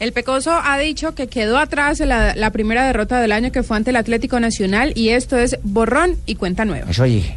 El 0.00 0.12
Pecoso 0.12 0.52
ha 0.62 0.78
dicho 0.78 1.14
que 1.14 1.28
quedó 1.28 1.58
atrás 1.58 2.00
la, 2.00 2.34
la 2.34 2.50
primera 2.50 2.86
derrota 2.86 3.20
del 3.20 3.32
año 3.32 3.52
que 3.52 3.62
fue 3.62 3.76
ante 3.76 3.90
el 3.90 3.96
Atlético 3.96 4.40
Nacional 4.40 4.92
y 4.96 5.10
esto 5.10 5.38
es 5.38 5.56
borrón 5.62 6.16
y 6.26 6.34
cuenta 6.34 6.64
nueva. 6.64 6.90
Eso 6.90 7.04
oye. 7.04 7.36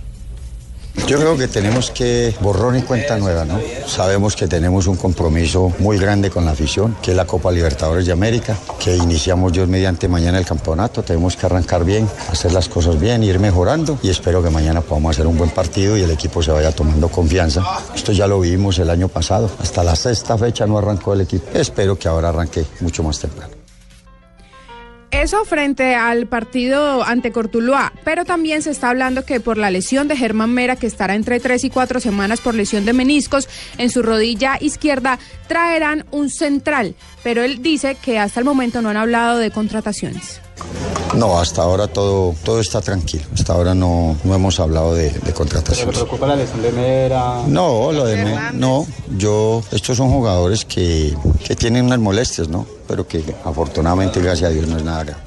Yo 1.08 1.18
creo 1.18 1.38
que 1.38 1.48
tenemos 1.48 1.90
que 1.92 2.36
borrón 2.42 2.78
y 2.78 2.82
cuenta 2.82 3.18
nueva, 3.18 3.46
¿no? 3.46 3.60
Sabemos 3.86 4.36
que 4.36 4.46
tenemos 4.46 4.88
un 4.88 4.98
compromiso 4.98 5.72
muy 5.80 5.98
grande 5.98 6.30
con 6.30 6.44
la 6.44 6.52
afición, 6.52 6.98
que 7.02 7.12
es 7.12 7.18
la 7.18 7.26
Copa 7.26 7.50
Libertadores 7.50 8.06
de 8.06 8.12
América, 8.12 8.58
que 8.78 8.98
iniciamos 8.98 9.54
Dios 9.54 9.70
mediante 9.70 10.10
mañana 10.10 10.38
el 10.38 10.46
campeonato. 10.46 11.04
Tenemos 11.04 11.38
que 11.38 11.46
arrancar 11.46 11.86
bien, 11.86 12.10
hacer 12.30 12.52
las 12.52 12.68
cosas 12.68 13.00
bien, 13.00 13.24
ir 13.24 13.40
mejorando 13.40 13.98
y 14.04 14.10
espero 14.10 14.44
que 14.44 14.50
mañana 14.50 14.82
podamos 14.82 15.16
hacer 15.16 15.28
un 15.28 15.38
buen 15.38 15.52
partido 15.52 15.98
y 15.98 16.02
el 16.02 16.12
equipo 16.12 16.44
se 16.44 16.52
vaya 16.52 16.74
tomando 16.74 17.08
confianza. 17.08 17.64
Esto 17.96 18.12
ya 18.12 18.28
lo 18.28 18.42
vimos 18.42 18.78
el 18.80 18.90
año 18.90 19.08
pasado, 19.08 19.50
hasta 19.60 19.86
la 19.86 19.96
sexta 19.96 20.38
fecha 20.38 20.68
no 20.68 20.78
arrancó 20.78 21.14
el 21.14 21.22
equipo. 21.22 21.46
Espero 21.54 21.98
que 21.98 22.10
ahora 22.10 22.30
arranque 22.30 22.66
mucho 22.82 23.02
más 23.02 23.18
temprano. 23.20 23.57
Eso 25.12 25.46
frente 25.46 25.96
al 25.96 26.28
partido 26.28 27.04
ante 27.04 27.32
Cortuluá, 27.32 27.94
pero 28.04 28.26
también 28.26 28.62
se 28.62 28.72
está 28.72 28.90
hablando 28.90 29.24
que 29.24 29.40
por 29.40 29.58
la 29.58 29.72
lesión 29.72 30.08
de 30.08 30.18
Germán 30.18 30.54
Mera, 30.54 30.76
que 30.76 30.88
estará 30.88 31.16
entre 31.16 31.40
tres 31.40 31.64
y 31.64 31.70
cuatro 31.70 32.00
semanas 32.00 32.42
por 32.42 32.56
lesión 32.56 32.86
de 32.86 32.94
meniscos 32.94 33.48
en 33.78 33.90
su 33.90 34.04
rodilla 34.04 34.58
izquierda, 34.60 35.18
traerán 35.48 36.06
un 36.12 36.30
central, 36.30 36.96
pero 37.24 37.42
él 37.42 37.62
dice 37.62 37.96
que 37.96 38.20
hasta 38.20 38.42
el 38.42 38.46
momento 38.46 38.82
no 38.82 38.90
han 38.90 38.98
hablado 38.98 39.38
de 39.38 39.50
contrataciones. 39.50 40.42
No, 41.18 41.40
hasta 41.40 41.64
ahora 41.64 41.88
todo, 41.88 42.36
todo 42.44 42.60
está 42.60 42.80
tranquilo. 42.80 43.26
Hasta 43.34 43.54
ahora 43.54 43.74
no, 43.74 44.16
no 44.24 44.36
hemos 44.36 44.60
hablado 44.60 44.94
de, 44.94 45.10
de 45.10 45.34
contrataciones. 45.34 45.96
¿Le 45.96 46.04
preocupa 46.04 46.28
la 46.28 46.36
lesión 46.36 46.62
de 46.62 46.72
Mera? 46.72 47.42
No, 47.48 47.92
lo 47.92 48.06
de 48.06 48.24
Mera, 48.24 48.52
no. 48.54 48.86
Yo, 49.18 49.64
estos 49.72 49.98
son 49.98 50.12
jugadores 50.12 50.64
que, 50.66 51.16
que 51.44 51.56
tienen 51.56 51.86
unas 51.86 52.00
molestias, 52.00 52.50
¿no? 52.50 52.68
Pero 52.88 53.08
que 53.08 53.24
afortunadamente, 53.44 54.22
gracias 54.22 54.52
a 54.52 54.54
Dios, 54.54 54.68
no 54.68 54.78
es 54.78 54.84
nada 54.84 55.04
grave. 55.04 55.27